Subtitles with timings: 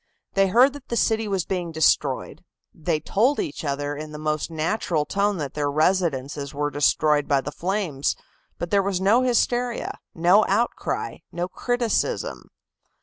[0.33, 4.49] They heard that the city was being destroyed; they told each other in the most
[4.49, 8.15] natural tone that their residences were destroyed by the flames,
[8.57, 12.49] but there was no hysteria, no outcry, no criticism.